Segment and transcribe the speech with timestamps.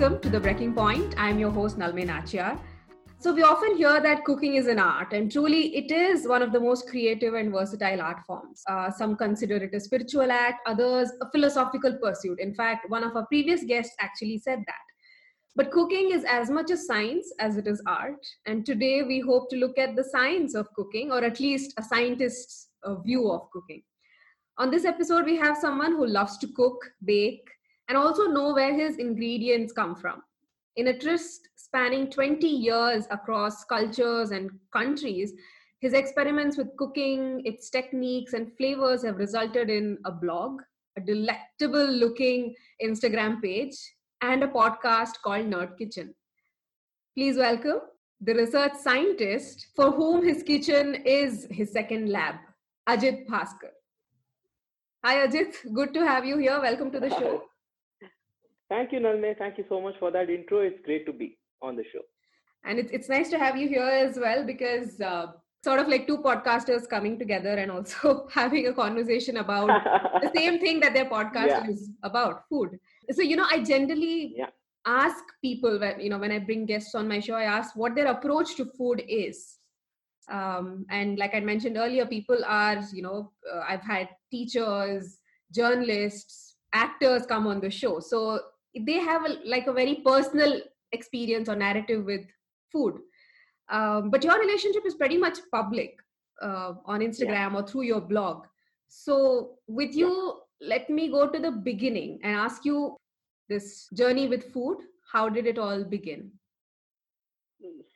[0.00, 1.14] Welcome to The Brekking Point.
[1.18, 2.58] I'm your host, Nalme Nachyar.
[3.18, 6.52] So, we often hear that cooking is an art, and truly it is one of
[6.52, 8.62] the most creative and versatile art forms.
[8.66, 12.40] Uh, some consider it a spiritual act, others a philosophical pursuit.
[12.40, 14.86] In fact, one of our previous guests actually said that.
[15.54, 18.26] But cooking is as much a science as it is art.
[18.46, 21.82] And today we hope to look at the science of cooking, or at least a
[21.82, 23.82] scientist's uh, view of cooking.
[24.56, 27.46] On this episode, we have someone who loves to cook, bake,
[27.90, 30.22] and also know where his ingredients come from.
[30.76, 35.32] In a tryst spanning 20 years across cultures and countries,
[35.80, 40.62] his experiments with cooking, its techniques, and flavors have resulted in a blog,
[40.96, 43.76] a delectable looking Instagram page,
[44.22, 46.14] and a podcast called Nerd Kitchen.
[47.16, 47.80] Please welcome
[48.20, 52.36] the research scientist for whom his kitchen is his second lab,
[52.88, 53.74] Ajit Bhaskar.
[55.04, 55.56] Hi, Ajit.
[55.74, 56.60] Good to have you here.
[56.60, 57.49] Welcome to the show.
[58.70, 59.36] Thank you, Nalme.
[59.36, 60.60] Thank you so much for that intro.
[60.60, 62.00] It's great to be on the show.
[62.64, 65.32] And it's, it's nice to have you here as well because uh,
[65.64, 69.68] sort of like two podcasters coming together and also having a conversation about
[70.22, 71.68] the same thing that their podcast yeah.
[71.68, 72.78] is about food.
[73.10, 74.50] So, you know, I generally yeah.
[74.86, 77.96] ask people when, you know, when I bring guests on my show, I ask what
[77.96, 79.58] their approach to food is
[80.30, 85.18] um, and like i mentioned earlier people are you know uh, i've had teachers
[85.52, 88.38] journalists actors come on the show so
[88.78, 90.60] they have a, like a very personal
[90.92, 92.22] experience or narrative with
[92.72, 92.98] food
[93.70, 95.96] um, but your relationship is pretty much public
[96.42, 97.56] uh, on instagram yeah.
[97.56, 98.44] or through your blog
[98.88, 100.10] so with you
[100.60, 100.68] yeah.
[100.68, 102.96] let me go to the beginning and ask you
[103.48, 104.78] this journey with food
[105.12, 106.30] how did it all begin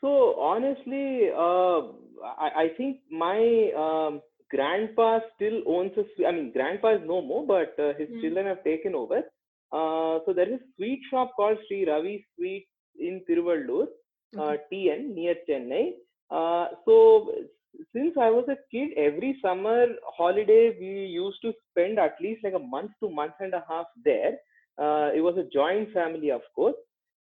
[0.00, 1.82] so honestly uh,
[2.24, 6.26] I, I think my um, grandpa still owns a.
[6.26, 8.20] I mean, grandpa is no more, but uh, his mm.
[8.20, 9.22] children have taken over.
[9.72, 12.66] Uh, so there is a sweet shop called Sri Ravi Sweet
[12.98, 13.86] in Tiruvallur,
[14.38, 14.62] uh, okay.
[14.72, 15.92] TN near Chennai.
[16.30, 17.32] Uh, so
[17.92, 19.86] since I was a kid, every summer
[20.16, 23.86] holiday we used to spend at least like a month to month and a half
[24.04, 24.34] there.
[24.78, 26.76] Uh, it was a joint family, of course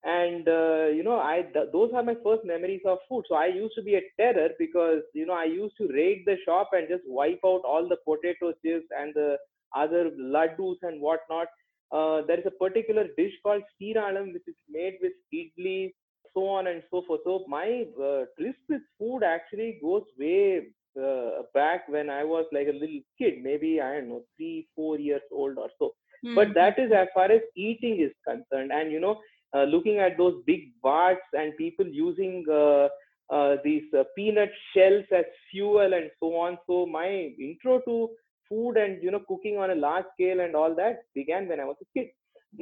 [0.04, 3.46] and uh, you know i th- those are my first memories of food so i
[3.46, 6.88] used to be a terror because you know i used to raid the shop and
[6.90, 9.38] just wipe out all the potato chips and the
[9.76, 11.48] other laddus and whatnot
[11.92, 15.94] uh, there is a particular dish called steeralam which is made with idli
[16.34, 20.68] so on and so forth so my uh, tryst with food actually goes way
[21.06, 24.98] uh, back when i was like a little kid maybe i don't know three four
[25.00, 26.36] years old or so mm-hmm.
[26.36, 29.18] but that is as far as eating is concerned and you know
[29.54, 32.88] uh, looking at those big vats and people using uh,
[33.32, 33.84] uh, these
[34.16, 36.58] peanut shells as fuel and so on.
[36.68, 38.10] So my intro to
[38.52, 41.66] food and you know cooking on a large scale and all that began when I
[41.72, 42.10] was a kid.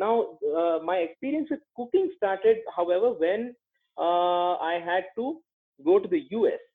[0.06, 0.14] Now
[0.86, 3.56] my experience with cooking started, however, when
[3.98, 5.40] I had to
[5.84, 6.66] go to the US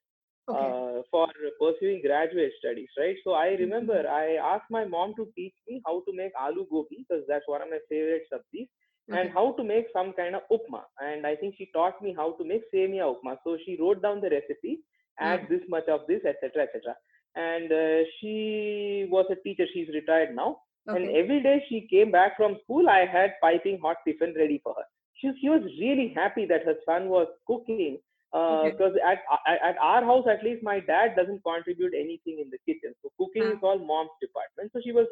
[0.47, 0.61] Okay.
[0.61, 1.27] Uh, for
[1.59, 3.17] pursuing graduate studies, right?
[3.25, 4.15] So I remember mm-hmm.
[4.15, 7.63] I asked my mom to teach me how to make aloo gobi because that's one
[7.63, 8.69] of my favorite sabzis
[9.09, 9.21] okay.
[9.21, 10.83] and how to make some kind of upma.
[11.01, 13.39] And I think she taught me how to make semia upma.
[13.43, 14.81] So she wrote down the recipe,
[15.19, 15.55] add mm-hmm.
[15.55, 16.95] this much of this, etc., etc.
[17.37, 19.67] And uh, she was a teacher.
[19.73, 20.59] She's retired now.
[20.89, 21.03] Okay.
[21.03, 24.75] And every day she came back from school, I had piping hot tiffin ready for
[24.77, 24.85] her.
[25.15, 27.99] She, she was really happy that her son was cooking
[28.33, 29.21] because uh, okay.
[29.47, 33.09] at, at our house at least my dad doesn't contribute anything in the kitchen so
[33.17, 35.07] cooking is all mom's department so she was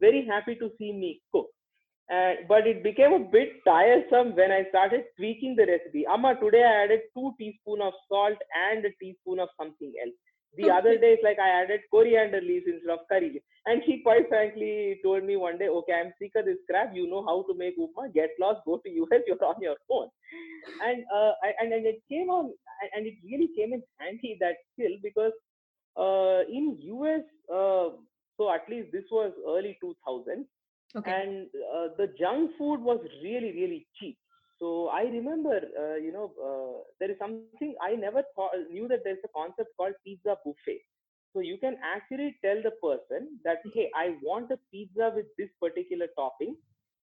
[0.00, 1.46] very happy to see me cook
[2.08, 6.04] and but it became a bit tiresome when I started tweaking the recipe.
[6.06, 8.36] Amma, today I added two teaspoon of salt
[8.70, 10.14] and a teaspoon of something else.
[10.56, 13.42] The other day, it's like I added coriander leaves instead of curry.
[13.66, 16.94] And she quite frankly told me one day, okay, I'm sick of this crap.
[16.94, 18.12] You know how to make upma.
[18.12, 18.60] Get lost.
[18.64, 19.22] Go to US.
[19.26, 20.08] You're on your own.
[20.82, 22.52] And uh, and and it came on,
[22.94, 25.32] and it really came in handy that skill because
[25.96, 27.96] uh, in US, uh,
[28.36, 30.46] so at least this was early 2000
[30.96, 31.10] Okay.
[31.10, 34.16] And uh, the junk food was really, really cheap.
[34.64, 39.00] So I remember, uh, you know, uh, there is something I never thought, knew that
[39.04, 40.80] there's a concept called pizza buffet.
[41.34, 45.50] So you can actually tell the person that, hey, I want a pizza with this
[45.60, 46.56] particular topping.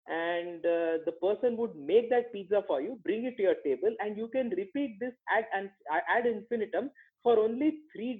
[0.07, 3.93] And uh, the person would make that pizza for you, bring it to your table,
[3.99, 6.91] and you can repeat this ad, and ad infinitum
[7.23, 8.19] for only $3.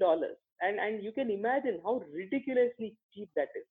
[0.62, 3.65] And, and you can imagine how ridiculously cheap that is.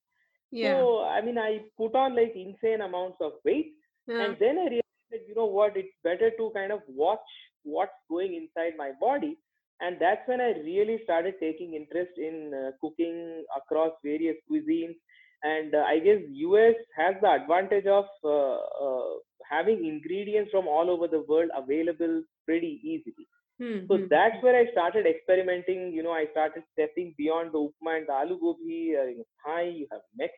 [0.51, 0.79] Yeah.
[0.79, 3.75] So I mean, I put on like insane amounts of weight,
[4.07, 4.25] yeah.
[4.25, 7.19] and then I realized that you know what, it's better to kind of watch
[7.63, 9.37] what's going inside my body,
[9.81, 14.97] and that's when I really started taking interest in uh, cooking across various cuisines.
[15.43, 19.15] And uh, I guess US has the advantage of uh, uh
[19.49, 23.27] having ingredients from all over the world available pretty easily.
[23.61, 24.05] Hmm, So hmm.
[24.09, 25.93] that's where I started experimenting.
[25.93, 28.95] You know, I started stepping beyond the upma and the aloo gobi.
[28.97, 30.38] Uh, you know, Thai, you have Mexican,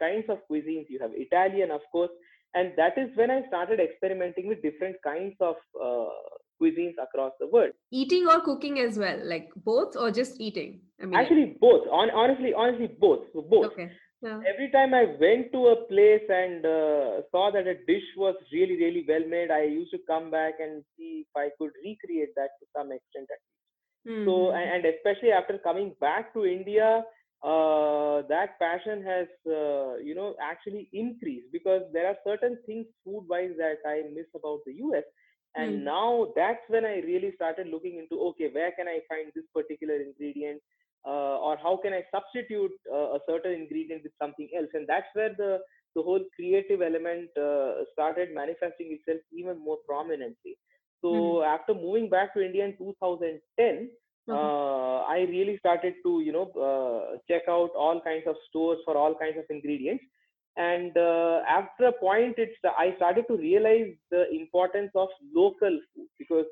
[0.00, 0.86] all kinds of cuisines.
[0.88, 2.10] You have Italian, of course,
[2.54, 6.08] and that is when I started experimenting with different kinds of uh,
[6.62, 7.72] cuisines across the world.
[7.90, 10.80] eating or cooking as well, like both or just eating?
[11.00, 11.86] I mean, Actually, both.
[11.90, 13.26] On honestly, honestly, both.
[13.32, 13.72] So both.
[13.72, 13.90] okay.
[14.22, 14.40] Yeah.
[14.48, 18.76] every time I went to a place and uh, saw that a dish was really,
[18.78, 22.48] really well made, I used to come back and see if I could recreate that
[22.60, 23.28] to some extent.
[24.06, 27.04] Hmm, So, hmm, and, and especially after coming back to India,
[27.44, 33.52] uh, that passion has, uh, you know, actually increased because there are certain things food-wise
[33.58, 35.04] that I miss about the US.
[35.56, 35.84] And Hmm.
[35.84, 39.96] now that's when I really started looking into, okay, where can I find this particular
[39.96, 40.62] ingredient?
[41.06, 44.68] uh, or how can I substitute uh, a certain ingredient with something else?
[44.74, 45.60] And that's where the
[45.94, 50.58] the whole creative element uh, started manifesting itself even more prominently.
[51.00, 51.44] So Mhm.
[51.44, 53.90] after moving back to India in 2010,
[54.30, 58.96] Uh, I really started to you know uh, check out all kinds of stores for
[58.96, 60.04] all kinds of ingredients.
[60.56, 66.08] And uh, after a point, it's I started to realize the importance of local food
[66.18, 66.46] because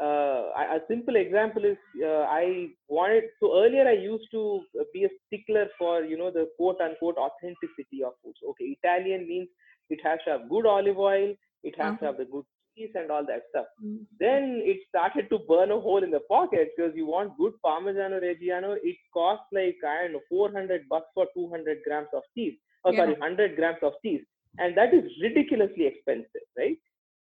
[0.00, 4.60] uh, a a simple example is uh, I wanted so earlier I used to
[4.94, 8.34] be a stickler for you know the quote unquote authenticity of food.
[8.50, 9.48] Okay, Italian means
[9.90, 11.98] it has to have good olive oil, it has Uh-huh.
[12.00, 12.44] to have the good
[12.82, 13.66] and all that stuff.
[13.80, 13.96] Hmm.
[14.18, 18.20] Then it started to burn a hole in the pocket because you want good Parmigiano
[18.20, 18.76] Reggiano.
[18.82, 22.54] It costs like I don't know 400 bucks for 200 grams of cheese.
[22.84, 22.98] Oh, Yeah.
[23.00, 24.24] sorry, 100 grams of cheese,
[24.58, 26.78] and that is ridiculously expensive, right?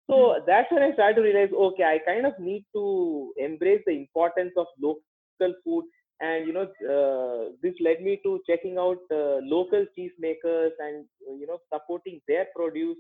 [0.10, 0.46] So Mm.
[0.46, 4.54] that's when I started to realize, okay, I kind of need to embrace the importance
[4.56, 5.86] of local food,
[6.22, 11.06] and you know, uh, this led me to checking out uh, local cheesemakers and
[11.42, 12.98] you know supporting their produce.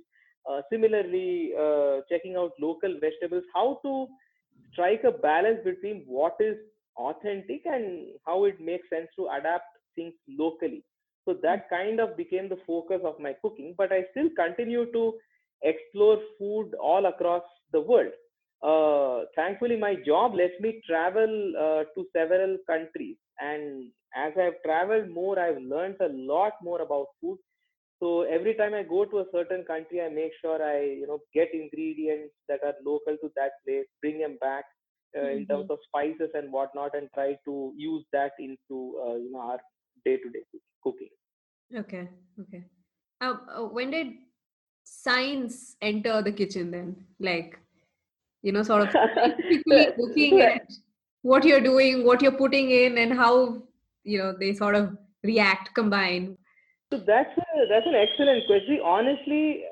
[0.49, 4.07] Uh, similarly, uh, checking out local vegetables, how to
[4.71, 6.55] strike a balance between what is
[6.97, 9.65] authentic and how it makes sense to adapt
[9.95, 10.83] things locally.
[11.25, 15.13] So that kind of became the focus of my cooking, but I still continue to
[15.63, 18.11] explore food all across the world.
[18.63, 25.09] Uh, thankfully, my job lets me travel uh, to several countries, and as I've traveled
[25.09, 27.38] more, I've learned a lot more about food.
[27.99, 31.19] So every time I go to a certain country, I make sure I, you know,
[31.33, 34.65] get ingredients that are local to that place, bring them back
[35.17, 39.31] uh, in terms of spices and whatnot, and try to use that into, uh, you
[39.31, 39.59] know, our
[40.05, 40.44] day-to-day
[40.83, 41.09] cooking.
[41.75, 42.07] Okay.
[42.39, 42.63] Okay.
[43.19, 44.13] Uh, uh, when did
[44.83, 46.95] science enter the kitchen then?
[47.19, 47.59] Like,
[48.44, 48.95] you know, sort of
[49.97, 50.61] looking at
[51.23, 53.63] what you're doing, what you're putting in, and how
[54.03, 56.38] you know they sort of react, combine.
[56.92, 58.80] So that's a, that's an excellent question.
[58.84, 59.63] Honestly,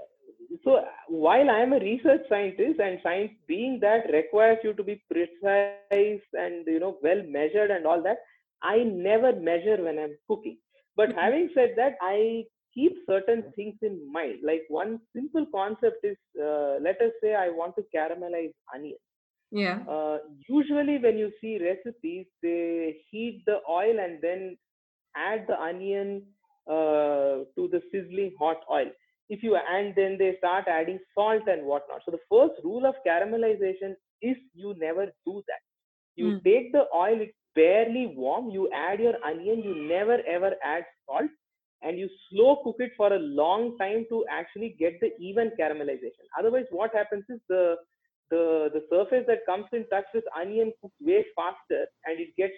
[0.63, 5.01] so while I am a research scientist and science being that requires you to be
[5.11, 7.91] precise and you know well measured and all that,
[8.39, 10.57] I never measure when I'm cooking.
[10.95, 11.13] But Mhm.
[11.13, 14.39] having said that, I keep certain things in mind.
[14.43, 18.97] Like one simple concept is, uh, let us say I want to caramelize onion.
[19.51, 19.85] Yeah.
[19.87, 24.57] Uh, usually, when you see recipes, they heat the oil and then
[25.15, 26.23] add the onion
[26.67, 28.89] to the sizzling hot oil.
[29.29, 32.01] If you and then they start adding salt and whatnot.
[32.05, 35.61] So the first rule of caramelization is you never do that.
[36.15, 36.41] You Mm.
[36.43, 38.49] take the oil; it's barely warm.
[38.51, 39.63] You add your onion.
[39.63, 41.29] You never ever add salt,
[41.81, 46.25] and you slow cook it for a long time to actually get the even caramelization.
[46.39, 47.77] Otherwise, what happens is the
[48.29, 52.55] the the surface that comes in touch with onion cooks way faster and it gets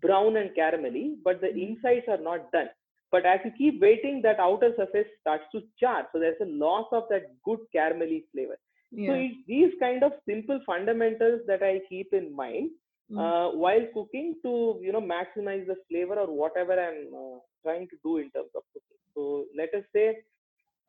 [0.00, 1.68] brown and caramelly, but the Mhm.
[1.68, 2.68] insides are not done.
[3.10, 6.08] But as you keep waiting, that outer surface starts to char.
[6.12, 8.58] So there's a loss of that good caramelly flavor.
[9.06, 9.14] So Yeah.
[9.26, 12.70] it's these kind of simple fundamentals that I keep in mind
[13.10, 13.18] Mm.
[13.20, 17.96] uh, while cooking to you know maximize the flavor or whatever I'm uh, trying to
[18.04, 18.98] do in terms of cooking.
[19.14, 20.18] So let us say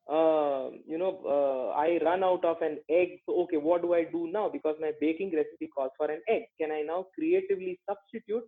[0.09, 3.19] uh, you know uh, I run out of an egg.
[3.25, 4.49] So okay, what do I do now?
[4.49, 6.43] Because my baking recipe calls for an egg.
[6.59, 8.47] Can I now creatively substitute?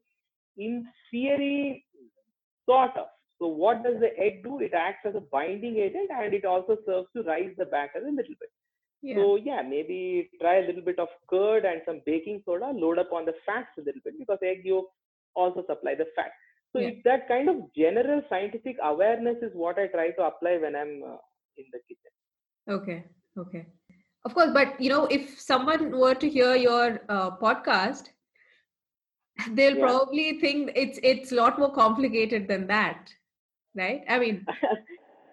[0.57, 1.85] In theory,
[2.65, 3.07] sort of.
[3.41, 4.59] So what does the egg do?
[4.61, 8.11] It acts as a binding agent and it also serves to rise the batter a
[8.11, 8.51] little bit.
[9.01, 9.15] Yeah.
[9.15, 13.11] So yeah, maybe try a little bit of curd and some baking soda, load up
[13.11, 14.93] on the fats a little bit because egg yolks
[15.35, 16.31] also supply the fat.
[16.73, 16.89] So Yeah.
[16.89, 21.03] it's that kind of general scientific awareness is what I try to apply when I'm
[21.03, 21.17] uh,
[21.57, 22.11] in the kitchen.
[22.69, 23.03] Okay.
[23.37, 23.65] Okay.
[24.23, 28.09] Of course, but you know, if someone were to hear your uh, podcast,
[29.53, 29.85] they'll Yeah.
[29.87, 33.13] probably think it's it's a lot more complicated than that,
[33.75, 34.03] right?
[34.09, 34.45] I mean,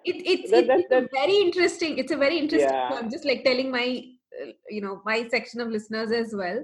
[0.05, 2.91] it, it's, that, that, it's very interesting it's a very interesting yeah.
[2.93, 4.03] i'm just like telling my
[4.43, 6.63] uh, you know my section of listeners as well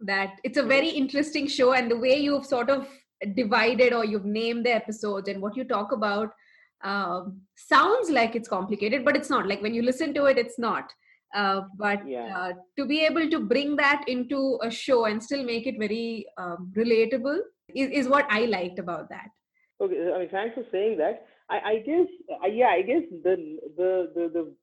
[0.00, 2.88] that it's a very interesting show and the way you've sort of
[3.34, 6.30] divided or you've named the episodes and what you talk about
[6.82, 10.58] um, sounds like it's complicated but it's not like when you listen to it it's
[10.58, 10.90] not
[11.34, 12.36] uh, but yeah.
[12.36, 16.24] uh, to be able to bring that into a show and still make it very
[16.38, 17.38] um, relatable
[17.74, 19.28] is, is what i liked about that
[19.80, 21.26] okay i mean thanks for saying that.
[21.48, 24.54] I, I guess uh, yeah i guess the the the, the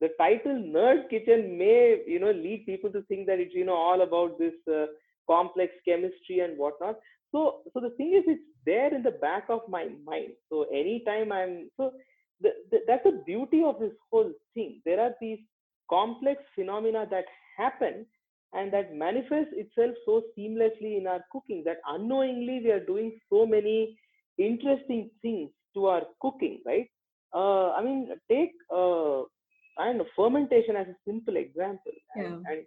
[0.00, 3.74] the title nerd kitchen may you know lead people to think that it's you know
[3.76, 4.86] all about this uh,
[5.28, 6.96] complex chemistry and whatnot.
[7.32, 10.32] So so the thing is it's there in the back of my mind.
[10.48, 11.92] So anytime i'm so
[12.40, 14.80] the, the, that's the beauty of this whole thing.
[14.86, 15.38] There are these
[15.90, 17.24] complex phenomena that
[17.56, 18.06] happen
[18.54, 23.44] and that manifests itself so seamlessly in our cooking that unknowingly we are doing so
[23.46, 23.98] many
[24.48, 26.88] interesting things to our cooking right
[27.34, 29.22] uh, i mean take uh,
[29.78, 32.24] I know fermentation as a simple example yeah.
[32.24, 32.60] and, and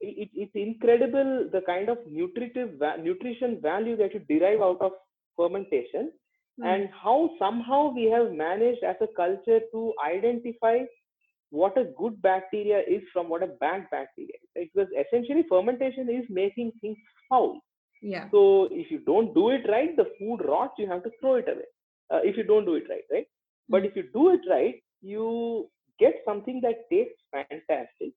[0.00, 2.70] it, it's incredible the kind of nutritive
[3.02, 4.92] nutrition value that you derive out of
[5.36, 6.12] fermentation
[6.60, 6.66] mm.
[6.66, 10.78] and how somehow we have managed as a culture to identify
[11.50, 16.24] what a good bacteria is from what a bad bacteria is because essentially fermentation is
[16.28, 17.60] making things foul
[18.12, 21.34] yeah so if you don't do it right the food rots you have to throw
[21.42, 21.68] it away
[22.12, 23.68] uh, if you don't do it right right mm.
[23.68, 25.68] but if you do it right you
[25.98, 28.12] get something that tastes fantastic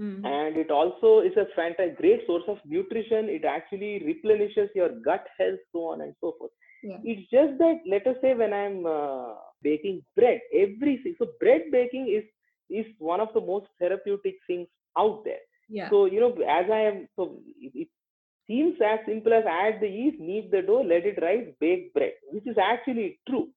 [0.00, 0.24] Mm.
[0.24, 3.28] And it also is a fantastic, great source of nutrition.
[3.28, 6.52] It actually replenishes your gut health, so on and so forth.
[6.82, 6.96] Yeah.
[7.04, 11.14] It's just that, let us say, when I'm uh, baking bread, everything.
[11.18, 12.24] So bread baking is
[12.70, 15.44] is one of the most therapeutic things out there.
[15.68, 15.90] Yeah.
[15.90, 17.88] So you know, as I am, so it
[18.50, 22.14] seems as simple as add the yeast, knead the dough, let it rise, bake bread,
[22.32, 23.48] which is actually true.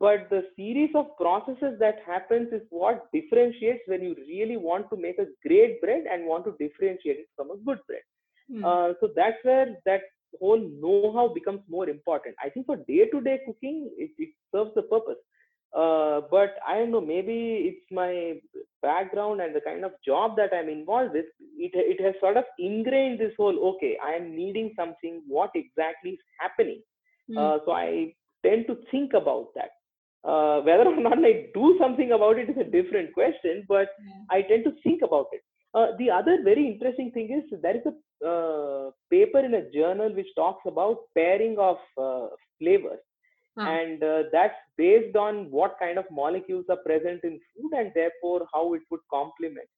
[0.00, 4.96] But the series of processes that happens is what differentiates when you really want to
[4.96, 8.06] make a great bread and want to differentiate it from a good bread.
[8.52, 8.64] Mm.
[8.70, 10.02] uh, so that's where that
[10.38, 12.34] whole know-how becomes more important.
[12.44, 15.22] I think for day-to-day cooking it, it serves the purpose
[15.74, 17.36] uh, but i don't know maybe
[17.68, 18.34] it's my
[18.82, 21.26] background and the kind of job that i'm involved with
[21.58, 26.10] it, it has sort of ingrained this whole okay i am needing something what exactly
[26.10, 26.80] is happening
[27.30, 27.38] mm.
[27.38, 28.12] uh, so i
[28.44, 29.70] tend to think about that
[30.24, 34.22] uh, whether or not I do something about it is a different question, but yeah.
[34.30, 35.42] I tend to think about it.
[35.74, 37.94] Uh, the other very interesting thing is there is a
[38.26, 42.28] uh, paper in a journal which talks about pairing of uh,
[42.58, 43.00] flavors.
[43.62, 48.46] And uh, that's based on what kind of molecules are present in food and therefore
[48.52, 49.68] how it would complement.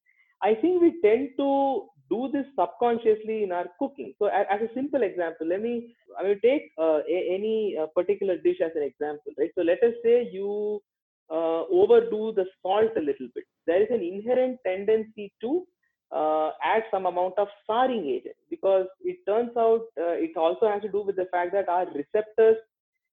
[0.41, 4.13] I think we tend to do this subconsciously in our cooking.
[4.19, 7.87] So, as, as a simple example, let me I will take uh, a, any uh,
[7.87, 9.51] particular dish as an example, right?
[9.55, 10.81] So, let us say you
[11.29, 13.43] uh, overdo the salt a little bit.
[13.65, 15.67] There is an inherent tendency to
[16.11, 20.81] uh, add some amount of souring agent because it turns out uh, it also has
[20.83, 22.57] to do with the fact that our receptors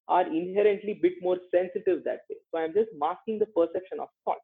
[0.09, 2.37] are inherently bit more sensitive that way.
[2.51, 4.39] So, I'm just masking the perception of salt.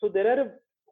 [0.00, 0.50] So, there are a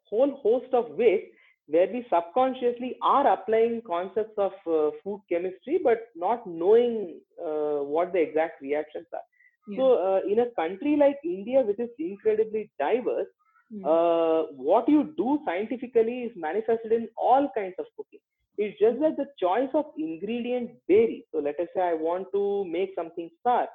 [0.09, 1.23] whole host of ways
[1.71, 8.13] where we subconsciously are applying concepts of uh, food chemistry but not knowing uh, what
[8.13, 9.27] the exact reactions are
[9.69, 9.79] yeah.
[9.79, 13.31] so uh, in a country like india which is incredibly diverse
[13.73, 13.87] yeah.
[13.87, 18.19] Uh, what you do scientifically is manifested in all kinds of cooking
[18.59, 22.43] it's just that the choice of ingredients varies so let us say i want to
[22.65, 23.69] make something sour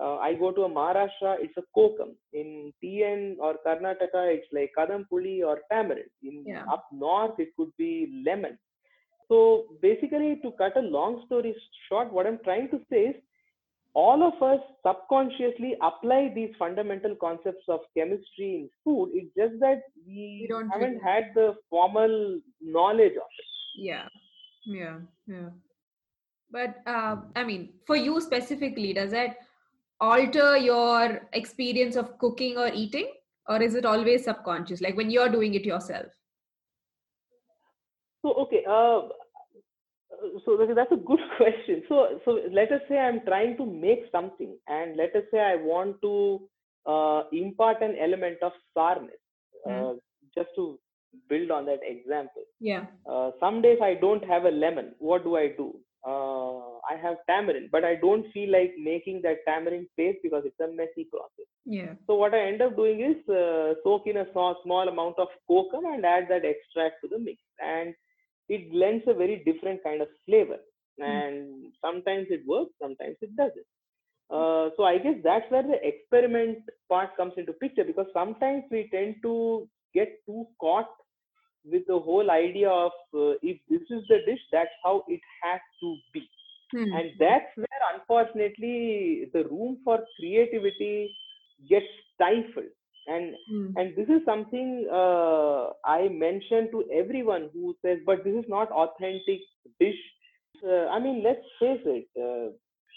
[0.00, 2.14] uh, I go to a Maharashtra, it's a kokum.
[2.32, 6.10] In TN or Karnataka, it's like kadampuli or tamarind.
[6.22, 6.64] In yeah.
[6.70, 8.58] up north, it could be lemon.
[9.28, 11.54] So basically, to cut a long story
[11.88, 13.16] short, what I'm trying to say is
[13.94, 19.10] all of us subconsciously apply these fundamental concepts of chemistry in food.
[19.12, 23.46] It's just that we, we haven't had the formal knowledge of it.
[23.76, 24.08] Yeah,
[24.64, 25.50] yeah, yeah.
[26.50, 29.36] But uh, I mean, for you specifically, does that
[30.02, 33.08] alter your experience of cooking or eating
[33.48, 36.06] or is it always subconscious like when you're doing it yourself?
[38.22, 39.02] So okay uh,
[40.44, 41.82] so that's a good question.
[41.88, 45.56] So so let us say i'm trying to make something and let us say i
[45.56, 46.14] want to
[46.86, 49.22] uh, impart an element of sourness
[49.66, 49.98] mm.
[50.34, 50.78] just to
[51.28, 52.42] build on that example.
[52.58, 52.86] Yeah.
[53.08, 55.74] Uh, some days i don't have a lemon what do i do
[56.06, 56.58] uh,
[56.90, 60.68] I have tamarind, but I don't feel like making that tamarind paste because it's a
[60.68, 61.46] messy process.
[61.64, 61.94] Yeah.
[62.06, 65.84] So what I end up doing is uh, soak in a small, amount of kokum
[65.94, 67.94] and add that extract to the mix, and
[68.48, 70.58] it lends a very different kind of flavor.
[71.00, 71.04] Mm.
[71.04, 73.66] And sometimes it works, sometimes it doesn't.
[74.32, 78.88] uh, so i guess that's where the experiment part comes into picture because sometimes we
[78.92, 79.32] tend to
[79.94, 80.88] get too caught
[81.64, 85.60] with the whole idea of uh, if this is the dish that's how it has
[85.80, 86.22] to be
[86.72, 86.98] Hmm.
[86.98, 91.14] and that's where unfortunately the room for creativity
[91.68, 92.72] gets stifled
[93.06, 93.72] and Hmm.
[93.76, 98.70] and this is something uh, i mention to everyone who says but this is not
[98.70, 99.40] authentic
[99.80, 100.02] dish
[100.64, 102.48] uh, i mean let's face it uh,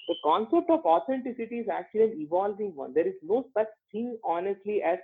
[0.07, 4.81] the concept of authenticity is actually an evolving one there is no such thing honestly
[4.81, 4.99] as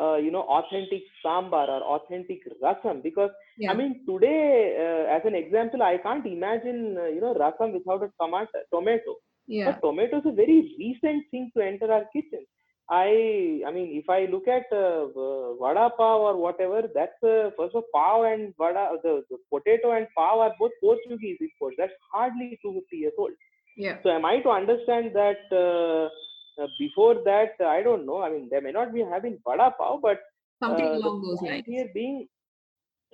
[0.00, 3.70] uh, you know authentic sambar or authentic rasam because yeah.
[3.70, 8.02] I mean, today, uh, as an example, I can't imagine, uh, you know, rasam without
[8.02, 8.58] a tomato.
[8.72, 9.16] Tomato.
[9.46, 9.72] yeah.
[9.72, 12.46] But tomato is a very recent thing to enter our kitchen.
[12.90, 17.50] I, I mean, if I look at uh, uh, vada pav or whatever, that's uh,
[17.56, 21.76] first of pav and vada, the, the potato and pav are both Portuguese imports.
[21.78, 23.32] That's hardly 250 years old.
[23.76, 23.96] Yeah.
[24.02, 26.10] So am I to understand that
[26.58, 28.22] uh, uh, before that, I don't know.
[28.22, 30.20] I mean, there may not be having vada pav, but
[30.62, 31.64] Something uh, along those lines.
[31.66, 32.28] Here being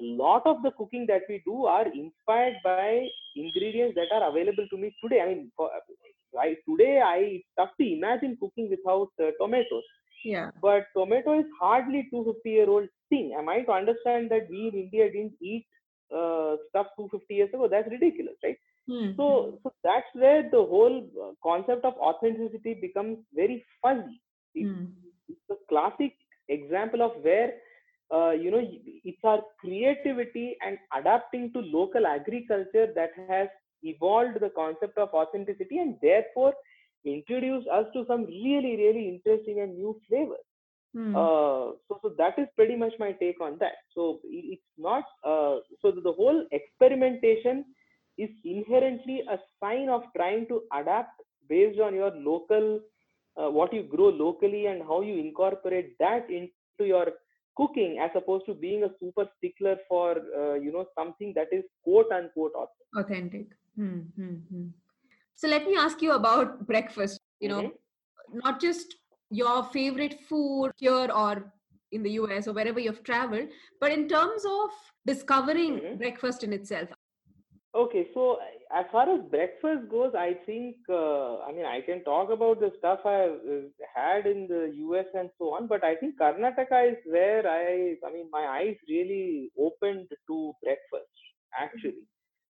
[0.00, 4.66] a lot of the cooking that we do are inspired by ingredients that are available
[4.70, 5.20] to me today.
[5.20, 5.70] I mean, for,
[6.34, 9.82] right today, I it's tough to imagine cooking without uh, tomatoes.
[10.24, 10.50] Yeah.
[10.60, 13.34] But tomato is hardly 250 year old thing.
[13.38, 15.66] Am I to understand that we in India didn't eat
[16.14, 17.68] uh, stuff 250 years ago?
[17.70, 18.58] That's ridiculous, right?
[18.88, 19.12] Hmm.
[19.16, 24.20] So, so that's where the whole uh, concept of authenticity becomes very fuzzy.
[24.60, 24.86] Hmm.
[25.28, 26.14] it's a classic
[26.48, 27.52] example of where
[28.14, 28.62] uh, you know
[29.04, 33.48] it's our creativity and adapting to local agriculture that has
[33.82, 36.54] evolved the concept of authenticity and therefore
[37.04, 40.46] introduced us to some really really interesting and new flavors
[40.94, 41.14] Hmm.
[41.14, 43.76] uh, so, so that is pretty much my take on that.
[43.94, 47.64] So it's not uh, so the whole experimentation
[48.18, 52.80] is inherently a sign of trying to adapt based on your local
[53.40, 57.06] uh, what you grow locally and how you incorporate that into your
[57.56, 61.64] cooking as opposed to being a super stickler for uh, you know something that is
[61.84, 62.96] quote unquote authentic.
[62.96, 63.46] Authentic.
[63.76, 64.00] Hmm.
[64.16, 64.36] Hmm.
[64.50, 64.66] Hmm.
[65.36, 67.20] So let me ask you about breakfast.
[67.40, 68.40] You know, Mhm.
[68.44, 68.96] not just
[69.30, 71.52] your favorite food here or
[71.92, 73.48] in the US or wherever you've traveled,
[73.80, 74.70] but in terms of
[75.06, 75.98] discovering Mhm.
[75.98, 76.97] breakfast in itself.
[77.74, 78.38] Okay, so
[78.74, 82.72] as far as breakfast goes, I think uh, I mean I can talk about the
[82.78, 86.98] stuff I uh, had in the US and so on, but I think Karnataka is
[87.06, 91.12] where I I mean my eyes really opened to breakfast
[91.60, 92.04] actually.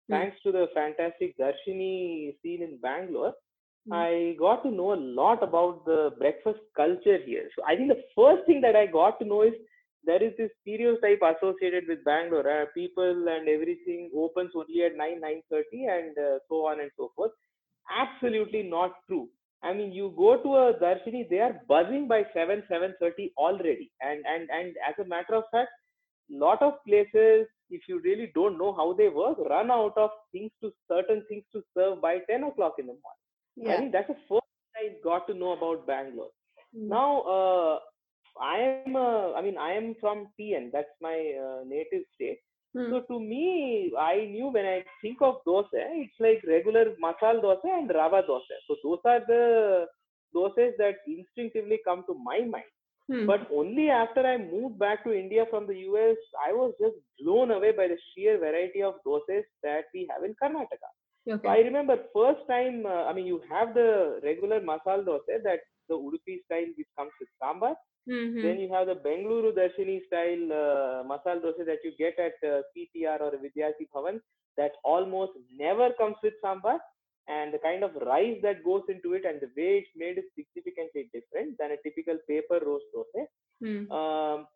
[0.09, 0.13] Hmm.
[0.15, 3.33] Thanks to the fantastic Darshini scene in Bangalore,
[3.87, 3.93] Hmm.
[3.93, 7.49] I got to know a lot about the breakfast culture here.
[7.55, 9.53] So I think the first thing that I got to know is
[10.05, 12.61] there is this stereotype associated with Bangalore.
[12.61, 15.63] Uh, people and everything opens only at 9, 9.30
[15.97, 17.31] and uh, so on and so forth.
[17.89, 19.27] Absolutely not true.
[19.63, 23.91] I mean, you go to a Darshini, they are buzzing by 7, 7.30 already.
[24.01, 25.69] And, and, and as a matter of fact,
[26.29, 30.51] lot of places, if you really don't know how they work, run out of things
[30.61, 33.77] to certain things to serve by 10 o'clock in the morning.
[33.77, 36.29] I mean, that's the first thing I got to know about Bangalore.
[36.75, 36.89] Hmm.
[36.89, 37.79] Now, uh,
[38.41, 40.71] I am, uh, I mean, I am from TN.
[40.71, 42.39] That's my uh, native state.
[42.75, 42.91] Hmm.
[42.91, 47.65] So to me, I knew when I think of dosa, it's like regular masala dosa
[47.65, 48.55] and rava dosa.
[48.67, 49.85] So those are the
[50.35, 52.71] dosas that instinctively come to my mind.
[53.09, 53.25] Hmm.
[53.27, 57.51] But only after I moved back to India from the US, I was just blown
[57.51, 60.89] away by the sheer variety of dosas that we have in Karnataka.
[61.27, 61.39] So.
[61.47, 65.95] I remember first time, uh, I mean, you have the regular masala dosa, that's the
[65.95, 67.75] Udupi style which comes with sambar.
[68.07, 68.41] Mhm.
[68.41, 72.61] Then you have the Bengaluru Darshini style uh, masala dosa that you get at uh,
[72.73, 74.21] CTR or Vidyarthi Bhavan
[74.57, 76.79] that almost never comes with sambar.
[77.27, 80.25] And the kind of rice that goes into it and the way it's made is
[80.35, 83.25] significantly different than a typical paper roast dosa.
[83.61, 83.91] Hmm.
[83.91, 84.47] Um,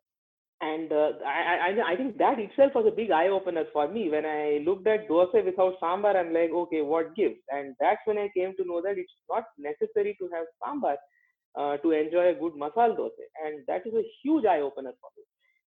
[0.62, 4.10] and uh, I, I, I think that itself was a big eye opener for me.
[4.10, 7.40] When I looked at dosa without sambar, I'm like, okay, what gives?
[7.50, 10.98] And that's when I came to know that it's not necessary to have sambar
[11.60, 13.26] uh, to enjoy a good masala dosa.
[13.46, 15.24] And that is a huge eye opener for me.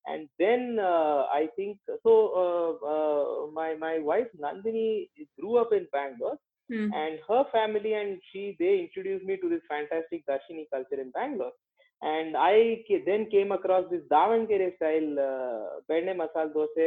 [0.07, 2.13] And then uh, I think so.
[2.43, 6.39] Uh, uh, my my wife Nandini grew up in Bangalore,
[6.73, 6.91] Hmm.
[6.95, 11.51] and her family and she they introduced me to this fantastic Darshini culture in Bangalore.
[12.03, 16.87] And I then came across this Davangere style uh, benne masala dosa,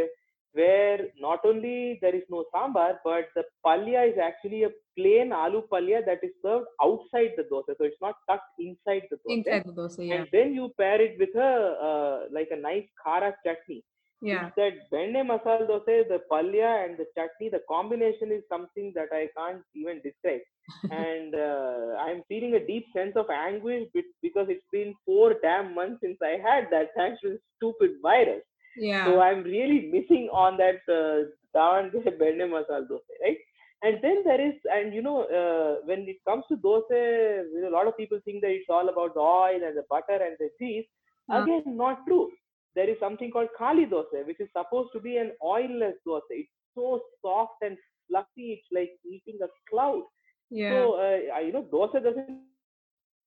[0.54, 5.64] where not only there is no sambar, but the palya is actually a plain aloo
[5.72, 9.38] palya that is served outside the dosa, so it's not tucked inside the dosa.
[9.38, 10.16] Inside the dosa, yeah.
[10.16, 11.54] And then you pair it with a
[11.90, 13.84] uh, like a nice khara chutney.
[14.22, 14.48] Yeah.
[14.48, 19.10] It's that benne masala dosa, the palya and the chutney, the combination is something that
[19.12, 20.42] I can't even describe.
[20.92, 23.90] and uh, I'm feeling a deep sense of anguish
[24.22, 28.44] because it's been four damn months since I had that thanks to this stupid virus.
[28.78, 29.06] Yeah.
[29.06, 33.38] So I'm really missing on that uh, Davangere benne masala dosa, right?
[33.84, 37.70] And then there is, and you know, uh, when it comes to dosa, you know,
[37.70, 40.38] a lot of people think that it's all about the oil and the butter and
[40.40, 40.86] the cheese.
[41.30, 42.30] Again, not true.
[42.76, 46.32] There is something called kali dosa, which is supposed to be an oilless dosa.
[46.32, 47.78] It's so soft and
[48.10, 48.60] fluffy.
[48.60, 50.04] It's like eating a cloud.
[50.50, 50.72] Yeah.
[50.72, 52.40] So, uh, you know, dosa doesn't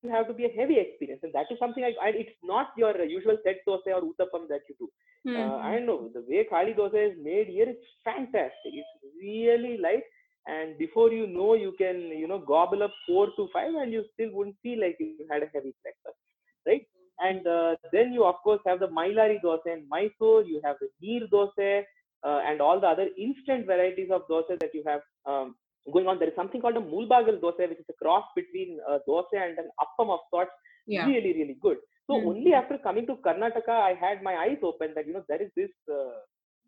[0.09, 2.93] have to be a heavy experience, and that is something I, I it's not your
[3.05, 4.89] usual set dosa or uttapam that you do.
[5.25, 5.37] Hmm.
[5.37, 8.73] Uh, I know the way Kali dosa is made here, it's fantastic.
[8.81, 8.89] It's
[9.21, 10.05] really light,
[10.47, 14.05] and before you know, you can you know gobble up four to five, and you
[14.15, 16.19] still wouldn't feel like you had a heavy breakfast,
[16.67, 16.87] right?
[17.19, 20.43] And uh, then you of course have the Mailari dosa in Mysore.
[20.45, 21.85] You have the Neer dosa,
[22.23, 25.55] uh, and all the other instant varieties of dosa that you have um,
[25.93, 26.19] going on.
[26.19, 29.59] There is something called a Mulbagal dosa, which is a cross between uh, dosa and
[29.59, 30.51] an appam of sorts.
[30.87, 31.07] yeah.
[31.07, 31.79] Really, really good.
[32.07, 32.29] So Hmm.
[32.29, 35.51] only after coming to Karnataka, I had my eyes open that you know there is
[35.57, 36.19] this uh,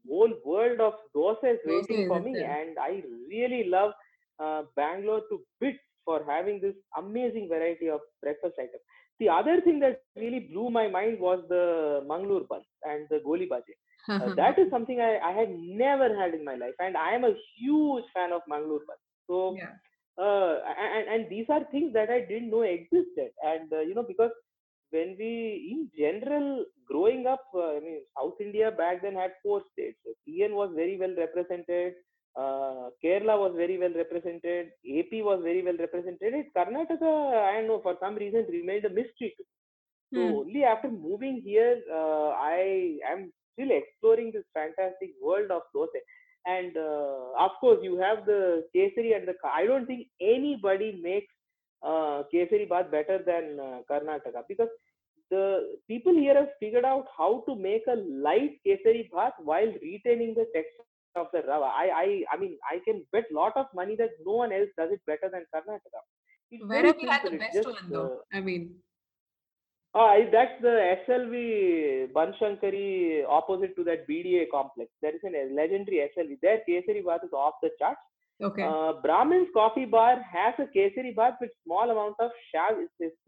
[0.08, 3.92] whole world of dosas waiting for me, and I really love
[4.40, 8.82] uh, Bangalore to bits for having this amazing variety of breakfast items.
[9.20, 13.48] The other thing that really blew my mind was the Mangalore bun and the goli
[13.48, 13.76] bhaji.
[14.20, 17.24] Uh, that is something I, I had never had in my life, and I am
[17.24, 18.96] a huge fan of Mangalore bun.
[19.28, 19.74] So yeah.
[20.20, 20.58] uh,
[20.96, 23.30] and, and these are things that I didn't know existed.
[23.42, 24.30] And uh, you know, because
[24.90, 29.62] when we, in general, growing up, uh, I mean, South India back then had four
[29.72, 29.98] states.
[30.04, 31.94] So TN was very well represented.
[32.36, 34.68] Uh, Kerala was very well represented.
[34.86, 36.34] AP was very well represented.
[36.56, 39.54] Karnataka, I don't know, for some reason, remained a mystery to me.
[40.14, 40.40] So Hmm.
[40.40, 46.00] only after moving here, uh, I am still exploring this fantastic world of dosa.
[46.48, 49.34] And uh, of course, you have the kesari and the.
[49.44, 51.32] I don't think anybody makes
[51.82, 54.68] uh, kesari bath better than uh, Karnataka because
[55.30, 57.96] the people here have figured out how to make a
[58.28, 61.66] light kesari bath while retaining the texture of the rava.
[61.66, 64.90] I, I, I mean, I can bet lot of money that no one else does
[64.92, 66.00] it better than Karnataka.
[66.50, 68.22] It's Where have you had the best just, one though?
[68.32, 68.76] I mean,
[69.98, 74.90] uh, that's the SLV Banashankari opposite to that BDA complex.
[75.02, 76.38] There is a legendary SLV.
[76.40, 78.00] Their Kesari bath is off the charts.
[78.42, 78.62] okay.
[78.62, 82.76] Uh, Brahmin's Coffee Bar has a Kesari bath with small amount of shav,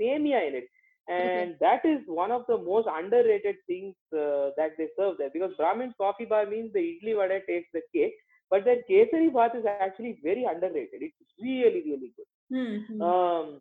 [0.01, 0.69] semia in it.
[1.09, 5.51] And that is one of the most underrated things uh, that they serve there because
[5.57, 8.15] Brahmin's Coffee Bar means the idli vada takes the cake,
[8.49, 11.03] but that Kesari bath is actually very underrated.
[11.03, 12.31] It's really, really good.
[12.53, 13.03] Hmm, hmm.
[13.03, 13.61] Um,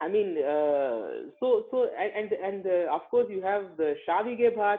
[0.00, 4.54] I mean, uh, so so and and, and uh, of course you have the Shavige
[4.56, 4.78] Bhat.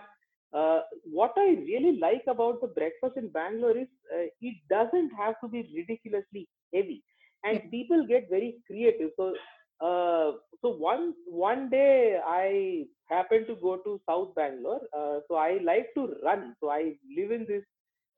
[0.54, 5.36] Uh, what I really like about the breakfast in Bangalore is uh, it doesn't have
[5.42, 7.04] to be ridiculously heavy,
[7.44, 7.70] and Yeah.
[7.72, 9.12] people get very creative.
[9.18, 9.34] So
[9.82, 14.82] uh, so one one day I happened to go to South Bangalore.
[14.98, 16.56] Uh, so I like to run.
[16.62, 17.64] So I live in this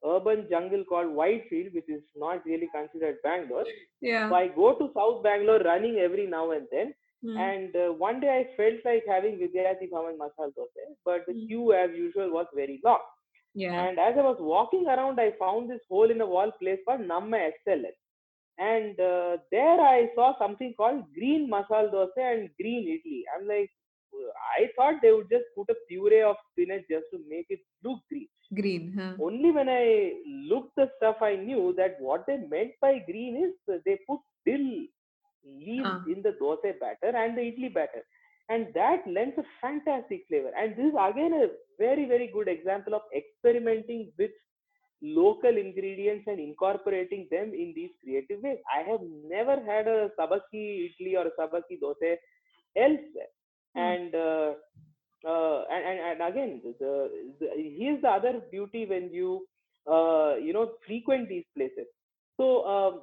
[0.06, 3.66] urban jungle called Whitefield, which is not really considered Bangalore.
[4.02, 4.30] yeah.
[4.30, 6.94] So I go to South Bangalore running every now and then.
[7.24, 7.38] Hmm.
[7.38, 11.48] And uh, one day I felt like having Vidyarthi Bhavan Masal Dosa, but the Mm.
[11.48, 13.00] queue as usual was very long.
[13.54, 13.86] yeah.
[13.86, 17.02] And as I was walking around, I found this hole in the wall place called
[17.02, 17.94] Namma SLN.
[18.58, 23.22] And uh, there I saw something called green masal dosa and green idli.
[23.36, 23.70] I'm like,
[24.58, 27.91] I thought they would just put a puree of spinach just to make it look
[28.62, 28.94] green.
[29.00, 29.14] Huh?
[29.30, 30.14] Only when I
[30.52, 34.20] looked the stuff, I knew that what they meant by green is uh, they put
[34.46, 34.68] dill
[35.68, 36.04] leaves Ah.
[36.14, 38.04] in the dosa batter and the idli batter,
[38.50, 40.52] and that lends a fantastic flavor.
[40.62, 41.48] And this is again a
[41.80, 44.32] very very good example of experimenting with
[45.02, 48.60] local ingredients and incorporating them in these creative ways.
[48.78, 49.02] I have
[49.36, 52.12] never had a sabaki idli or sabaki dosa
[52.76, 53.32] elsewhere,
[53.76, 53.80] Hmm.
[53.90, 54.54] and uh,
[55.28, 59.46] uh, and, and and again the, the here's the other beauty when you
[59.92, 61.88] uh, you know frequent these places.
[62.38, 63.02] So um,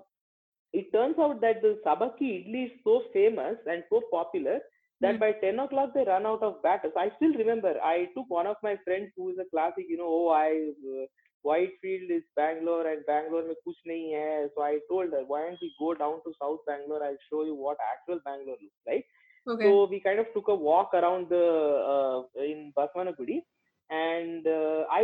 [0.72, 4.60] it turns out that the sabaki idli is so famous and so popular
[5.00, 5.20] that Hmm.
[5.20, 6.92] by 10 o'clock they run out of batters.
[6.96, 10.10] I still remember i took one of my friends who is a classic you know
[10.20, 10.50] oh i
[10.94, 11.06] uh,
[11.42, 14.46] whitefield is bangalore and bangalore mein kuch nahi hai.
[14.54, 17.02] So i told her why don't we go down to south bangalore?
[17.04, 19.06] I'll show you what actual bangalore looks like
[19.48, 19.64] Okay.
[19.64, 21.44] so we kind of took a walk around the
[21.94, 23.38] uh, in Basavanagudi,
[23.90, 25.02] and uh, I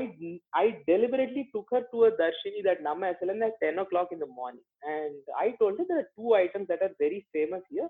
[0.55, 4.27] I deliberately took her to a darshini that Namma SLN at 10 o'clock in the
[4.27, 7.89] morning, and I told her there are two items that are very famous here: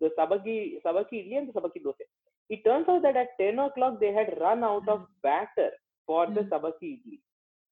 [0.00, 2.06] the sabaki sabaki idli and the sabaki dosa.
[2.50, 5.70] It turns out that at 10 o'clock they had run out of batter
[6.06, 6.50] for the Mm.
[6.54, 7.18] sabaki idli.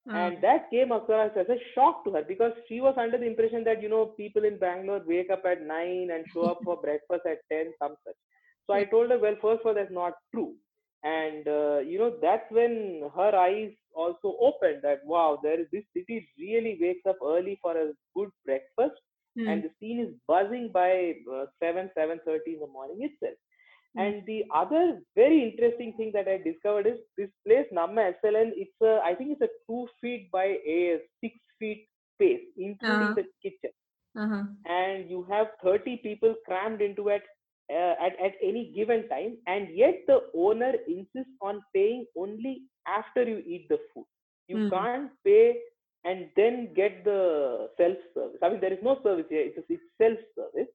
[0.09, 3.27] Uh, And that came across as a shock to her because she was under the
[3.27, 6.77] impression that, you know, people in Bangalore wake up at 9 and show up for
[6.83, 8.17] breakfast at 10, some such.
[8.67, 10.55] So I told her, well, first of all, that's not true.
[11.03, 15.85] And, uh, you know, that's when her eyes also opened that, wow, there is this
[15.97, 19.01] city really wakes up early for a good breakfast
[19.37, 23.37] mm, and the scene is buzzing by uh, 7, 7.30 in the morning itself.
[23.97, 24.03] Mm.
[24.03, 28.81] And the other very interesting thing that I discovered is this place, Namma SLN, it's
[28.83, 33.15] a, I think it's a two feet by a six feet space, including Uh-huh.
[33.15, 33.71] the kitchen.
[34.17, 34.45] uh-huh.
[34.67, 37.23] And you have 30 people crammed into it
[37.73, 39.39] uh, at, at any given time.
[39.47, 44.07] And yet the owner insists on paying only after you eat the food.
[44.49, 44.71] You Mm.
[44.71, 45.61] can't pay
[46.05, 48.39] and then get the self service.
[48.43, 50.69] I mean, there is no service here, it's, it's self service.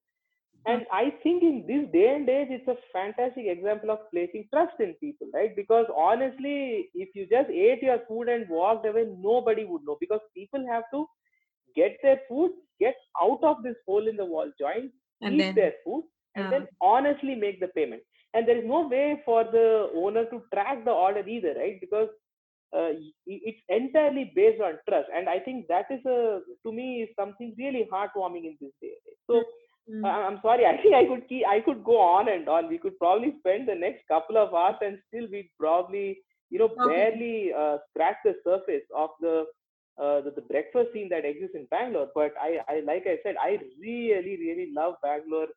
[0.67, 4.79] And I think in this day and age, it's a fantastic example of placing trust
[4.79, 5.55] in people, right?
[5.55, 10.21] Because honestly, if you just ate your food and walked away, nobody would know because
[10.35, 11.07] people have to
[11.75, 15.55] get their food, get out of this hole in the wall joint, And eat then,
[15.55, 18.03] their food, and then honestly make the payment.
[18.33, 21.79] And there is no way for the owner to track the order either, right?
[21.79, 22.09] Because
[22.75, 22.91] uh,
[23.25, 25.09] it's entirely based on trust.
[25.13, 28.91] And I think that is a, to me, is something really heartwarming in this day.
[28.93, 29.19] And age.
[29.27, 29.43] So
[29.89, 30.65] mm, I'm sorry.
[30.71, 32.69] I think I could keep, I could go on and on.
[32.69, 36.19] We could probably spend the next couple of hours and still we'd probably,
[36.49, 36.83] you know, Okay.
[36.83, 39.45] barely uh, scratch the surface of the,
[40.01, 42.09] uh, the the breakfast scene that exists in Bangalore.
[42.15, 45.47] But I, I like I said, I really, really love Bangalore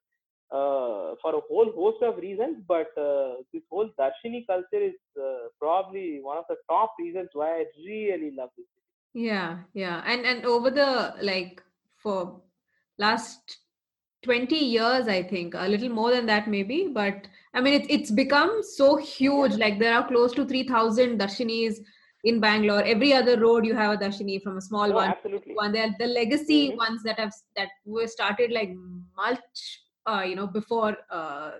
[0.50, 2.62] uh, for a whole host of reasons.
[2.66, 7.48] But uh, this whole Darshini culture is uh, probably one of the top reasons why
[7.60, 8.66] I really love this.
[9.14, 10.02] yeah, yeah.
[10.06, 11.62] And and over the like
[11.96, 12.42] for
[12.98, 13.58] last
[14.22, 18.10] 20 years i think a little more than that maybe but i mean it's it's
[18.10, 21.76] become so huge like there are close to 3000 darshanis
[22.24, 25.54] in bangalore every other road you have a darshini from a small Oh, one absolutely.
[25.54, 26.76] one there the legacy Mhm.
[26.76, 28.72] ones that have that were started like
[29.16, 31.52] much uh, you know before uh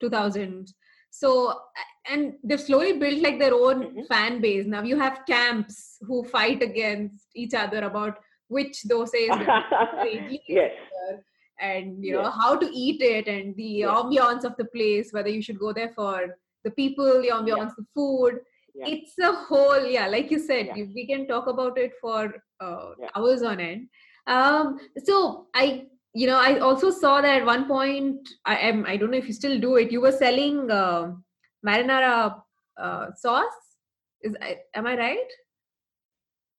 [0.00, 0.72] 2000
[1.10, 1.60] so
[2.08, 4.06] and they've slowly built like their own Mhm.
[4.06, 9.36] fan base now you have camps who fight against each other about which dosa is
[10.12, 10.72] is yes.
[11.60, 12.34] And you know Yes.
[12.42, 13.90] how to eat it and the Yes.
[14.02, 17.86] ambiance of the place whether you should go there for the people the ambiance the
[17.94, 18.40] food
[18.74, 18.86] Yeah.
[18.88, 20.84] it's a whole yeah like you said Yeah.
[20.98, 23.08] we can talk about it for uh, Yeah.
[23.14, 23.88] hours on end
[24.26, 25.86] um so i
[26.20, 29.28] you know i also saw that at one point i am i don't know if
[29.28, 31.12] you still do it you were selling uh,
[31.66, 32.14] marinara
[32.84, 33.60] uh, sauce
[34.22, 34.34] is
[34.74, 35.38] am i right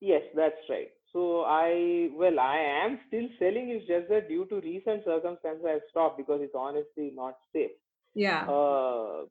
[0.00, 0.90] Yes, that's right.
[1.12, 3.70] So I, well, I am still selling.
[3.70, 7.72] It's just that due to recent circumstances, I've stopped because it's honestly not safe.
[8.14, 9.24] yeah Uh,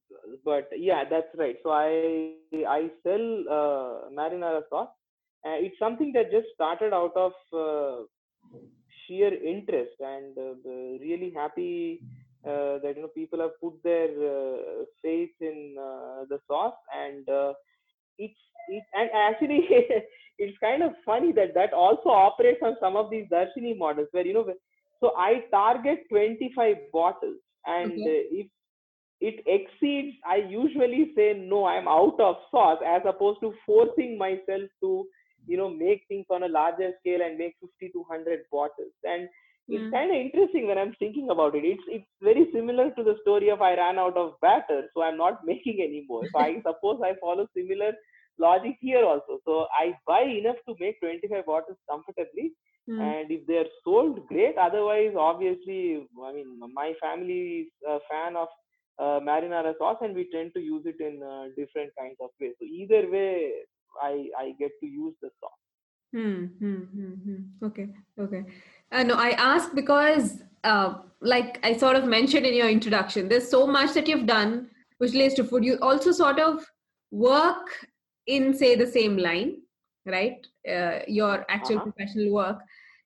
[0.46, 1.58] but yeah, that's right.
[1.64, 1.94] So I
[2.36, 4.64] I sell uh, marinara sauce.
[5.20, 8.04] Uh, it's something that just started out of uh,
[9.06, 10.54] sheer interest, and uh,
[11.06, 12.04] really happy
[12.46, 17.28] uh, that you know people have put their uh, faith in uh, the sauce, and
[17.30, 17.54] uh,
[18.18, 19.68] it's it and actually
[20.40, 24.26] it's kind of funny that that also operates on some of these darshini models where
[24.26, 24.46] you know
[25.00, 28.08] so i target 25 bottles and Okay.
[28.08, 28.48] uh, if
[29.20, 34.70] it exceeds i usually say no i'm out of sauce as opposed to forcing myself
[34.82, 35.06] to
[35.48, 39.28] you know make things on a larger scale and make 50 to 100 bottles and
[39.72, 39.94] it's Mm.
[39.94, 41.66] kind of interesting when i'm thinking about it.
[41.66, 45.18] It's it's very similar to the story of i ran out of batter so i'm
[45.18, 47.92] not making anymore so i suppose i follow similar
[48.40, 49.40] logic here also.
[49.46, 52.52] So i buy enough to make 25 bottles comfortably
[52.90, 53.16] Mm.
[53.18, 54.58] and if they're sold great.
[54.58, 55.82] Otherwise obviously
[56.30, 58.48] i mean my family is a fan of
[59.00, 62.54] uh, marinara sauce and we tend to use it in uh, different kinds of ways.
[62.60, 63.52] So either way
[64.02, 65.61] i i get to use the sauce
[66.14, 67.66] Hmm, hmm, hmm, hmm.
[67.66, 67.88] Okay,
[68.20, 68.44] okay.
[68.92, 73.50] Uh, no, I ask because, uh, like I sort of mentioned in your introduction, there's
[73.50, 75.64] so much that you've done which relates to food.
[75.64, 76.66] You also sort of
[77.12, 77.88] work
[78.28, 79.62] in, say, the same line,
[80.06, 80.46] right?
[80.68, 81.92] Uh, your actual Uh-huh.
[81.92, 82.60] professional work.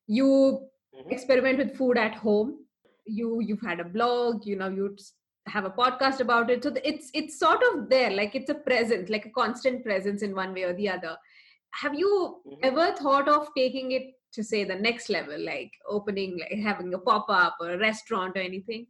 [0.07, 1.11] You Mhm.
[1.11, 2.65] experiment with food at home.
[3.05, 4.45] You you've had a blog.
[4.45, 4.95] You know you
[5.47, 6.63] have a podcast about it.
[6.63, 10.33] So it's it's sort of there, like it's a presence, like a constant presence in
[10.35, 11.15] one way or the other
[11.81, 12.69] have you Mhm.
[12.69, 16.99] ever thought of taking it to say the next level like opening like having a
[16.99, 18.87] pop-up or a restaurant or anything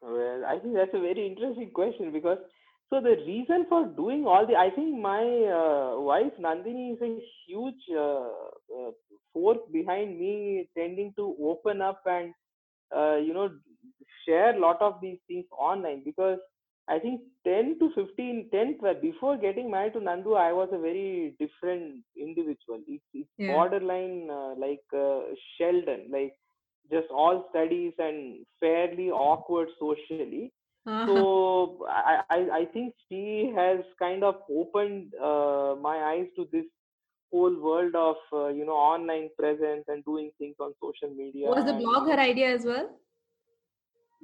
[0.00, 2.38] Well, I think that's a very interesting question because
[2.90, 7.14] so the reason for doing all the I think my uh, wife Nandini is a
[7.46, 8.28] huge uh,
[8.78, 8.90] uh,
[9.32, 12.32] force behind me tending to open up and
[12.96, 13.50] uh, you know
[14.26, 16.38] share a lot of these things online because
[16.88, 20.78] I think 10 to 15, 10, 12, before getting married to Nandu, I was a
[20.78, 22.80] very different individual.
[22.86, 23.48] It's, it's Yeah.
[23.48, 25.20] borderline uh, like uh,
[25.56, 26.34] Sheldon, like
[26.90, 30.52] just all studies and fairly awkward socially.
[30.86, 31.06] Uh-huh.
[31.06, 36.64] So I, I, I think she has kind of opened uh, my eyes to this
[37.32, 41.48] whole world of uh, you know online presence and doing things on social media.
[41.50, 42.88] Was the blog her idea as well?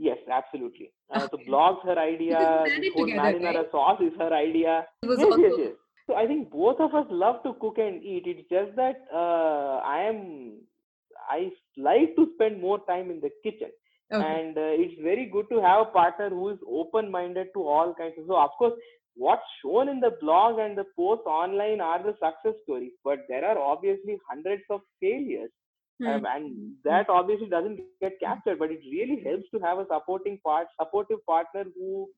[0.00, 0.92] Yes, absolutely.
[1.14, 1.36] Uh, Okay.
[1.36, 2.38] The blog's her idea.
[2.38, 3.70] planned This it whole together, marinara right?
[3.70, 4.86] sauce is her idea.
[5.02, 5.72] It was Yes, also yes, yes.
[6.06, 8.24] So I think both of us love to cook and eat.
[8.26, 10.20] It's just that uh, I am,
[11.28, 13.68] I like to spend more time in the kitchen,
[14.12, 14.24] okay.
[14.30, 18.14] and uh, it's very good to have a partner who is open-minded to all kinds
[18.18, 18.24] of.
[18.26, 18.74] So of course,
[19.14, 23.44] what's shown in the blog and the posts online are the success stories, but there
[23.44, 25.50] are obviously hundreds of failures.
[26.06, 26.34] Um, Hmm.
[26.34, 26.52] and
[26.84, 31.18] that obviously doesn't get captured but it really helps to have a supporting part supportive
[31.26, 32.08] partner who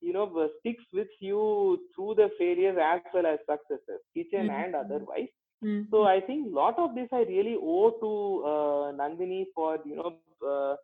[0.00, 4.62] you know uh, sticks with you through the failures as well as successes kitchen Mhm.
[4.62, 5.28] and otherwise
[5.62, 5.82] Hmm.
[5.90, 8.12] so i think a lot of this i really owe to
[8.52, 10.12] uh, nandini for you know
[10.52, 10.74] uh,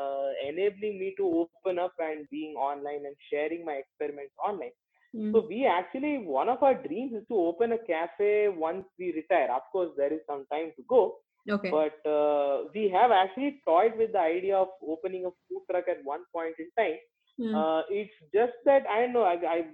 [0.00, 4.74] uh, enabling me to open up and being online and sharing my experiments online
[5.12, 5.32] Hmm.
[5.32, 9.50] so we actually one of our dreams is to open a cafe once we retire
[9.56, 11.02] of course there is some time to go
[11.50, 11.70] okay.
[11.70, 16.04] but uh, we have actually toyed with the idea of opening a food truck at
[16.04, 16.98] one point in time.
[17.38, 17.54] Hmm.
[17.54, 19.22] Uh, it's just that I don't know.
[19.22, 19.64] I, I,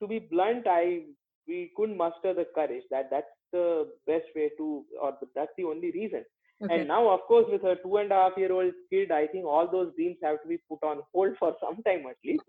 [0.00, 1.02] to be blunt, I
[1.46, 2.84] we couldn't muster the courage.
[2.90, 6.24] That that's the best way to, or that's the only reason.
[6.62, 6.78] okay.
[6.80, 9.44] And now, of course, with a two and a half year old kid, I think
[9.44, 12.44] all those dreams have to be put on hold for some time at least.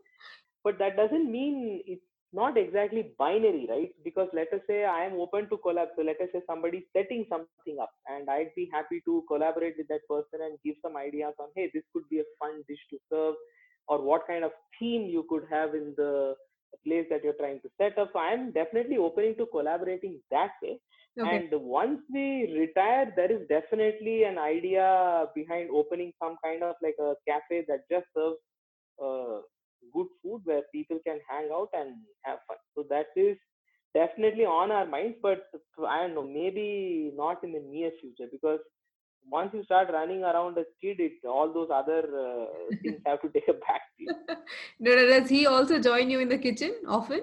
[0.63, 2.01] But that doesn't mean it's
[2.33, 3.91] not exactly binary, right?
[4.03, 5.89] Because let us say I am open to collab.
[5.95, 9.87] So let us say somebody's setting something up, and I'd be happy to collaborate with
[9.89, 12.97] that person and give some ideas on, hey, this could be a fun dish to
[13.11, 13.35] serve,
[13.87, 16.35] or what kind of theme you could have in the
[16.85, 18.09] place that you're trying to set up.
[18.13, 20.79] So I'm definitely opening to collaborating that way.
[21.19, 21.41] okay.
[21.41, 26.95] And once we retire, there is definitely an idea behind opening some kind of like
[26.99, 28.37] a cafe that just serves
[29.03, 29.41] uh,
[29.93, 32.57] good food where people can hang out and have fun.
[32.75, 33.37] So that is
[33.93, 35.49] definitely on our minds, but
[35.87, 38.59] I don't know, maybe not in the near future because
[39.29, 42.45] once you start running around a kid, it all those other uh,
[42.83, 44.11] things have to take a backseat.
[44.79, 47.21] No, no, Does he also join you in the kitchen often?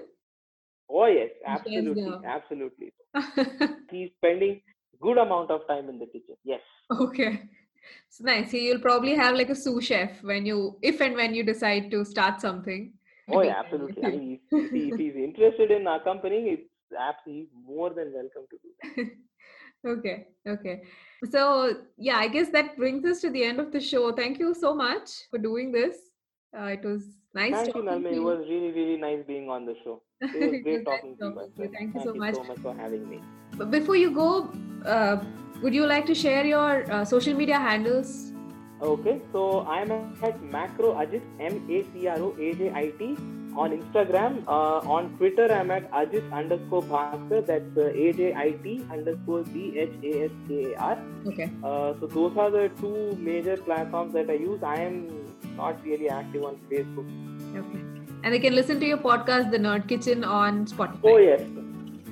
[0.90, 2.92] Oh yes, absolutely, the- absolutely.
[3.90, 4.62] He's spending
[5.00, 6.36] good amount of time in the kitchen.
[6.44, 6.62] Yes.
[6.90, 7.48] okay.
[8.08, 8.52] It's nice.
[8.52, 12.04] You'll probably have like a sous chef when you, if and when you decide to
[12.04, 12.92] start something.
[13.30, 14.04] Oh yeah, absolutely.
[14.04, 19.14] I mean, if, if, he's interested in accompanying, it's absolutely more than welcome to do
[19.84, 19.90] that.
[19.98, 20.26] okay.
[20.46, 20.82] Okay.
[21.30, 24.12] So yeah, I guess that brings us to the end of the show.
[24.12, 25.96] Thank you so much for doing this.
[26.56, 27.02] Uh, it was
[27.34, 28.10] nice Thank you, talking Nalme.
[28.10, 30.02] to It was really, really nice being on the show.
[30.20, 31.34] It was great talking to you.
[31.34, 31.50] to you.
[31.56, 31.74] friend.
[31.78, 32.34] Thank you so Thank much.
[32.34, 33.20] so much for having me.
[33.56, 34.50] But before you go,
[34.84, 35.22] uh,
[35.62, 38.32] would you like to share your uh, social media handles?
[38.82, 39.90] Okay, so I'm
[40.22, 43.16] at Macro Ajit, M A C R O A J I T,
[43.54, 44.42] on Instagram.
[44.48, 49.42] Uh, on Twitter, I'm at Ajit underscore Bhaskar, that's uh, A J I T underscore
[49.42, 50.98] B H A S K A R.
[51.26, 51.50] Okay.
[51.62, 54.62] Uh, so those are the two major platforms that I use.
[54.62, 57.06] I am not really active on Facebook.
[57.54, 57.84] Okay.
[58.22, 61.00] And they can listen to your podcast, The Nerd Kitchen, on Spotify.
[61.04, 61.42] Oh yes,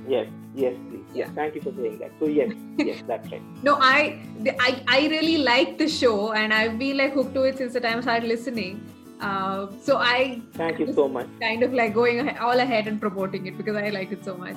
[0.06, 0.74] yes, yes.
[1.14, 1.28] Yeah.
[1.34, 2.12] Thank you for saying that.
[2.20, 3.42] So yes, yes, that's right.
[3.62, 4.20] No, I,
[4.60, 7.80] I, I really like the show, and I've been like hooked to it since the
[7.80, 8.86] time I started listening.
[9.20, 11.26] Uh, so I Thank you so much.
[11.40, 14.56] kind of like going all ahead and promoting it because I like it so much.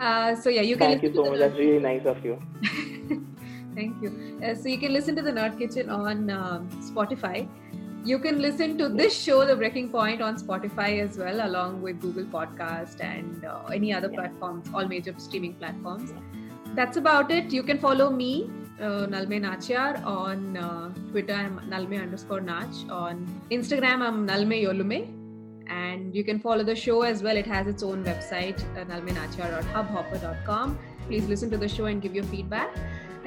[0.00, 0.90] Uh, so yeah, you can.
[0.90, 1.38] Thank you so much.
[1.40, 2.40] That's really nice of you.
[3.74, 4.40] Thank you.
[4.42, 7.48] Uh, so you can listen to the Nerd Kitchen on um Spotify.
[8.04, 12.00] You can listen to this show, The Brekking Point, on Spotify as well, along with
[12.00, 14.20] Google Podcast and uh, any other Yeah.
[14.20, 16.12] platforms, all major streaming platforms.
[16.74, 17.52] That's about it.
[17.52, 21.34] You can follow me, uh, Nalme Nachyar, on uh, Twitter.
[21.34, 22.72] I'm Nalme underscore Nach.
[22.90, 25.14] On Instagram, I'm Nalme Yolume.
[25.68, 27.36] And you can follow the show as well.
[27.36, 30.78] It has its own website, uh, nalmenachar.hubhopper.com.
[31.08, 32.70] Please listen to the show and give your feedback.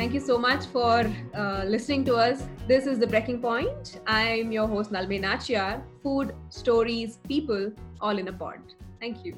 [0.01, 2.47] Thank you so much for uh, listening to us.
[2.67, 3.99] This is The Brekking Point.
[4.07, 5.83] I'm your host, Nalme Nachyar.
[6.01, 7.71] Food, stories, people,
[8.01, 8.61] all in a pod.
[8.99, 9.35] Thank you.